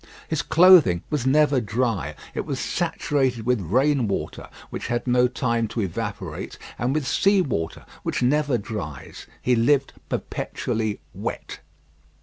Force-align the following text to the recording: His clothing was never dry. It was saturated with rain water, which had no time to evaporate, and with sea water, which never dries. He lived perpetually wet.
His 0.27 0.41
clothing 0.41 1.03
was 1.11 1.27
never 1.27 1.61
dry. 1.61 2.15
It 2.33 2.43
was 2.43 2.59
saturated 2.59 3.45
with 3.45 3.61
rain 3.61 4.07
water, 4.07 4.49
which 4.71 4.87
had 4.87 5.05
no 5.05 5.27
time 5.27 5.67
to 5.67 5.81
evaporate, 5.81 6.57
and 6.79 6.95
with 6.95 7.05
sea 7.05 7.39
water, 7.43 7.85
which 8.01 8.23
never 8.23 8.57
dries. 8.57 9.27
He 9.43 9.55
lived 9.55 9.93
perpetually 10.09 11.01
wet. 11.13 11.59